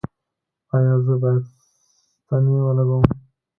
[0.75, 1.43] ایا زه باید
[2.21, 3.05] ستنې ولګوم؟